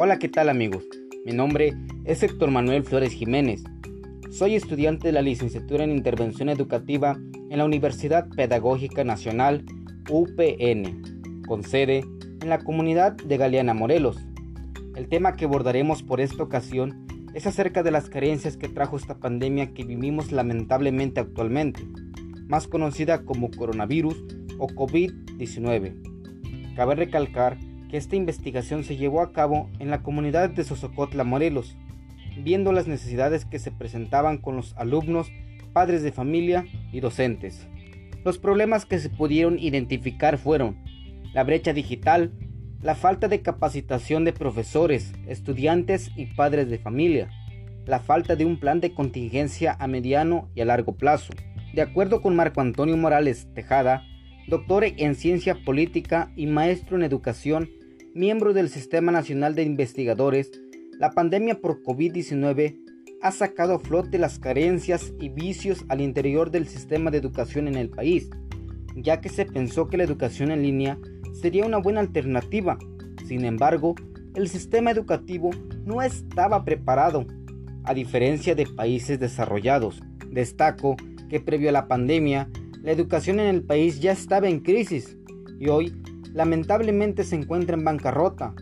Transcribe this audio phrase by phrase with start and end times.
[0.00, 0.84] Hola, ¿qué tal amigos?
[1.26, 3.64] Mi nombre es Héctor Manuel Flores Jiménez.
[4.30, 7.18] Soy estudiante de la licenciatura en Intervención Educativa
[7.50, 9.64] en la Universidad Pedagógica Nacional
[10.08, 12.04] UPN, con sede
[12.40, 14.24] en la comunidad de Galeana Morelos.
[14.94, 17.04] El tema que abordaremos por esta ocasión
[17.34, 21.82] es acerca de las carencias que trajo esta pandemia que vivimos lamentablemente actualmente,
[22.46, 24.24] más conocida como coronavirus
[24.58, 26.76] o COVID-19.
[26.76, 31.76] Cabe recalcar que esta investigación se llevó a cabo en la comunidad de Sosocotla, Morelos,
[32.42, 35.30] viendo las necesidades que se presentaban con los alumnos,
[35.72, 37.66] padres de familia y docentes.
[38.24, 40.76] Los problemas que se pudieron identificar fueron
[41.32, 42.32] la brecha digital,
[42.82, 47.30] la falta de capacitación de profesores, estudiantes y padres de familia,
[47.86, 51.32] la falta de un plan de contingencia a mediano y a largo plazo.
[51.72, 54.04] De acuerdo con Marco Antonio Morales Tejada,
[54.46, 57.70] doctor en ciencia política y maestro en educación,
[58.18, 60.50] miembro del Sistema Nacional de Investigadores,
[60.98, 62.76] la pandemia por COVID-19
[63.22, 67.76] ha sacado a flote las carencias y vicios al interior del sistema de educación en
[67.76, 68.28] el país,
[68.96, 70.98] ya que se pensó que la educación en línea
[71.40, 72.76] sería una buena alternativa.
[73.24, 73.94] Sin embargo,
[74.34, 75.50] el sistema educativo
[75.84, 77.24] no estaba preparado,
[77.84, 80.02] a diferencia de países desarrollados.
[80.28, 80.96] Destaco
[81.28, 82.50] que previo a la pandemia,
[82.82, 85.16] la educación en el país ya estaba en crisis
[85.60, 85.94] y hoy
[86.32, 88.54] lamentablemente se encuentra en bancarrota,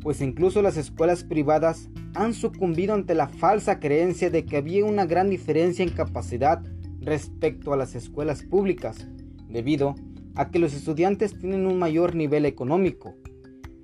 [0.00, 5.06] pues incluso las escuelas privadas han sucumbido ante la falsa creencia de que había una
[5.06, 6.62] gran diferencia en capacidad
[7.00, 9.06] respecto a las escuelas públicas,
[9.48, 9.94] debido
[10.34, 13.14] a que los estudiantes tienen un mayor nivel económico.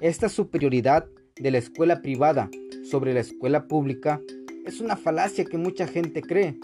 [0.01, 1.06] Esta superioridad
[1.37, 2.51] de la escuela privada
[2.84, 4.21] sobre la escuela pública
[4.67, 6.59] es una falacia que mucha gente cree,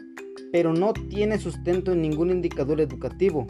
[0.52, 3.46] pero no tiene sustento en ningún indicador educativo,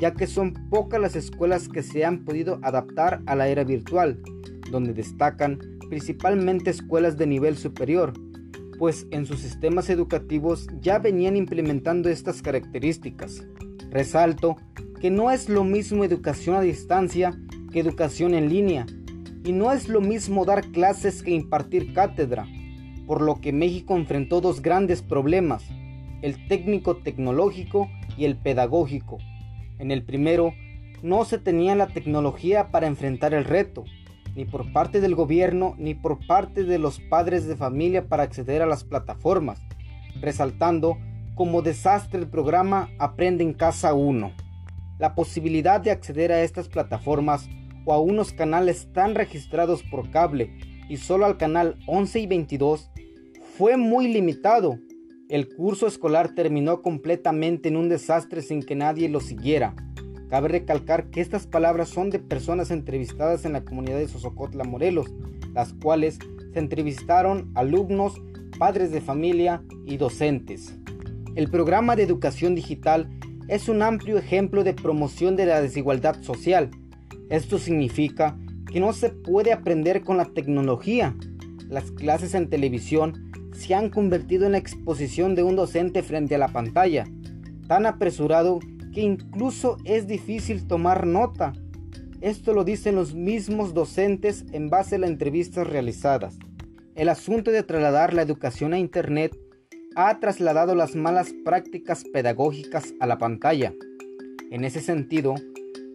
[0.00, 4.20] ya que son pocas las escuelas que se han podido adaptar a la era virtual,
[4.70, 8.12] donde destacan principalmente escuelas de nivel superior,
[8.78, 13.46] pues en sus sistemas educativos ya venían implementando estas características.
[13.90, 14.56] Resalto
[15.00, 17.38] que no es lo mismo educación a distancia
[17.72, 18.86] que educación en línea,
[19.44, 22.46] y no es lo mismo dar clases que impartir cátedra,
[23.06, 25.62] por lo que México enfrentó dos grandes problemas,
[26.22, 29.18] el técnico tecnológico y el pedagógico.
[29.78, 30.52] En el primero,
[31.02, 33.84] no se tenía la tecnología para enfrentar el reto,
[34.34, 38.62] ni por parte del gobierno ni por parte de los padres de familia para acceder
[38.62, 39.60] a las plataformas,
[40.20, 40.96] resaltando
[41.34, 44.44] como desastre el programa Aprende en Casa 1
[44.98, 47.48] la posibilidad de acceder a estas plataformas
[47.84, 50.56] o a unos canales tan registrados por cable
[50.88, 52.90] y solo al canal 11 y 22
[53.58, 54.78] fue muy limitado.
[55.30, 59.74] El curso escolar terminó completamente en un desastre sin que nadie lo siguiera.
[60.28, 65.14] Cabe recalcar que estas palabras son de personas entrevistadas en la comunidad de Sosocotla, Morelos,
[65.54, 66.18] las cuales
[66.52, 68.20] se entrevistaron alumnos,
[68.58, 70.74] padres de familia y docentes.
[71.36, 73.08] El programa de educación digital
[73.48, 76.70] es un amplio ejemplo de promoción de la desigualdad social.
[77.30, 78.36] Esto significa
[78.70, 81.16] que no se puede aprender con la tecnología.
[81.70, 83.32] Las clases en televisión
[83.64, 87.06] se han convertido en la exposición de un docente frente a la pantalla,
[87.66, 88.60] tan apresurado
[88.92, 91.54] que incluso es difícil tomar nota.
[92.20, 96.38] Esto lo dicen los mismos docentes en base a las entrevistas realizadas.
[96.94, 99.34] El asunto de trasladar la educación a Internet
[99.96, 103.72] ha trasladado las malas prácticas pedagógicas a la pantalla.
[104.50, 105.36] En ese sentido,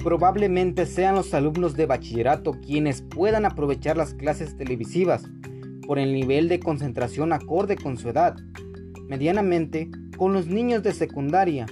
[0.04, 5.24] probablemente sean los alumnos de bachillerato quienes puedan aprovechar las clases televisivas
[5.90, 8.36] por el nivel de concentración acorde con su edad,
[9.08, 9.90] medianamente
[10.20, 11.66] con los niños de secundaria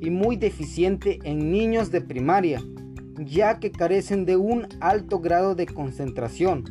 [0.00, 2.62] y muy deficiente en niños de primaria,
[3.18, 6.62] ya que carecen de un alto grado de concentración,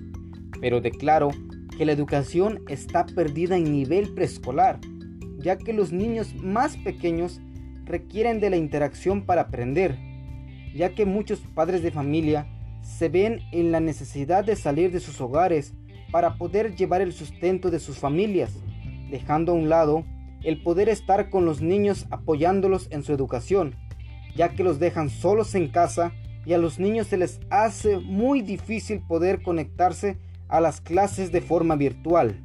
[0.61, 1.31] pero declaro
[1.77, 4.79] que la educación está perdida en nivel preescolar
[5.45, 7.41] ya que los niños más pequeños
[7.83, 9.99] requieren de la interacción para aprender,
[10.73, 12.47] ya que muchos padres de familia
[12.81, 15.73] se ven en la necesidad de salir de sus hogares
[16.15, 18.53] para poder llevar el sustento de sus familias,
[19.11, 20.05] dejando a un lado
[20.43, 23.75] el poder estar con los niños apoyándolos en su educación,
[24.33, 26.13] ya que los dejan solos en casa
[26.45, 30.17] y a los niños se les hace muy difícil poder conectarse
[30.47, 32.41] a las clases de forma virtual.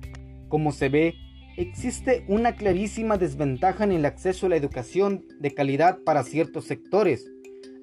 [0.48, 1.14] Como se ve,
[1.56, 7.24] existe una clarísima desventaja en el acceso a la educación de calidad para ciertos sectores.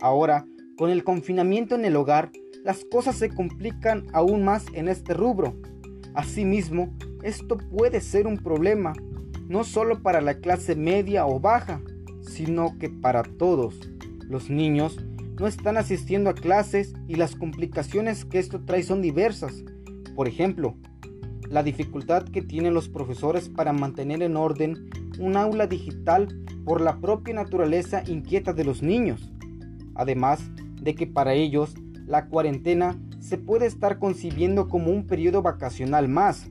[0.01, 0.45] Ahora,
[0.78, 2.30] con el confinamiento en el hogar,
[2.66, 5.56] las cosas se complican aún más en este rubro.
[6.18, 8.94] Asimismo, esto puede ser un problema,
[9.48, 11.80] no solo para la clase media o baja,
[12.22, 13.88] sino que para todos.
[14.28, 14.98] Los niños
[15.40, 19.64] no están asistiendo a clases y las complicaciones que esto trae son diversas.
[20.16, 20.74] Por ejemplo,
[21.52, 24.90] la dificultad que tienen los profesores para mantener en orden
[25.20, 26.30] un aula digital
[26.66, 29.31] por la propia naturaleza inquieta de los niños.
[29.94, 30.42] Además
[30.81, 31.75] de que para ellos
[32.08, 36.47] la cuarentena se puede estar concibiendo como un periodo vacacional más,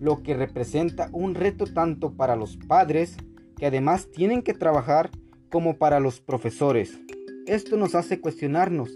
[0.00, 3.16] lo que representa un reto tanto para los padres,
[3.56, 5.12] que además tienen que trabajar,
[5.50, 6.98] como para los profesores.
[7.46, 8.90] Esto nos hace cuestionarnos,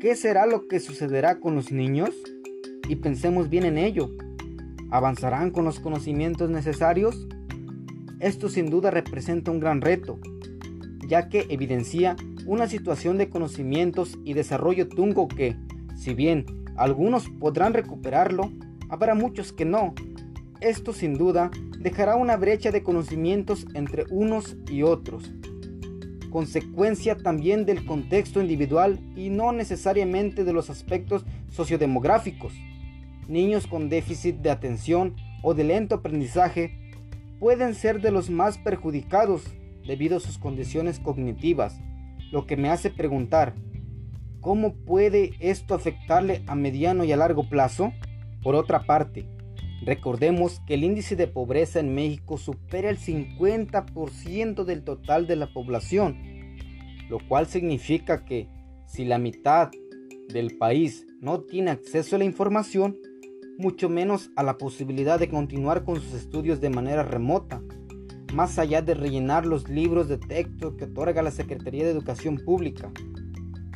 [0.00, 2.14] ¿qué será lo que sucederá con los niños?
[2.88, 4.10] Y pensemos bien en ello.
[4.90, 7.28] ¿Avanzarán con los conocimientos necesarios?
[8.18, 10.18] Esto sin duda representa un gran reto,
[11.06, 12.16] ya que evidencia
[12.46, 15.54] una situación de conocimientos y desarrollo tungo que,
[15.94, 16.46] si bien
[16.76, 18.50] algunos podrán recuperarlo,
[18.88, 19.94] habrá muchos que no.
[20.60, 25.32] Esto sin duda dejará una brecha de conocimientos entre unos y otros,
[26.30, 32.54] consecuencia también del contexto individual y no necesariamente de los aspectos sociodemográficos.
[33.28, 36.78] Niños con déficit de atención o de lento aprendizaje
[37.38, 39.44] pueden ser de los más perjudicados
[39.86, 41.78] debido a sus condiciones cognitivas,
[42.32, 43.54] lo que me hace preguntar,
[44.44, 47.94] ¿cómo puede esto afectarle a mediano y a largo plazo?
[48.42, 49.26] Por otra parte,
[49.86, 55.50] recordemos que el índice de pobreza en México supera el 50% del total de la
[55.50, 56.18] población,
[57.08, 58.48] lo cual significa que
[58.86, 59.70] si la mitad
[60.28, 62.98] del país no tiene acceso a la información,
[63.56, 67.62] mucho menos a la posibilidad de continuar con sus estudios de manera remota,
[68.34, 72.92] más allá de rellenar los libros de texto que otorga la Secretaría de Educación Pública.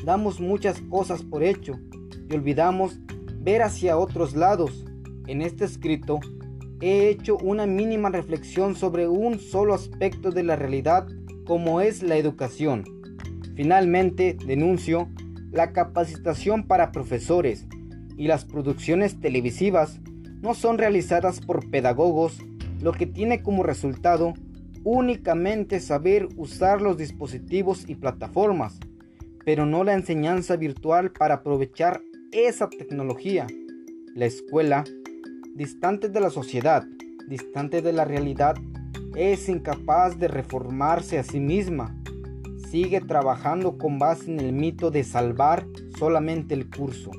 [0.04, 1.78] Damos muchas cosas por hecho
[2.28, 2.98] y olvidamos
[3.40, 4.84] ver hacia otros lados.
[5.26, 6.20] En este escrito
[6.80, 11.06] he hecho una mínima reflexión sobre un solo aspecto de la realidad
[11.46, 12.84] como es la educación.
[13.56, 15.08] Finalmente, denuncio
[15.50, 17.66] la capacitación para profesores,
[18.18, 20.00] y las producciones televisivas
[20.42, 22.38] no son realizadas por pedagogos,
[22.82, 24.34] lo que tiene como resultado
[24.84, 28.78] únicamente saber usar los dispositivos y plataformas,
[29.48, 32.02] pero no la enseñanza virtual para aprovechar
[32.32, 33.46] esa tecnología.
[34.14, 34.84] La escuela,
[35.54, 36.84] distante de la sociedad,
[37.30, 38.56] distante de la realidad,
[39.16, 41.96] es incapaz de reformarse a sí misma.
[42.70, 45.66] Sigue trabajando con base en el mito de salvar
[45.98, 47.10] solamente el curso.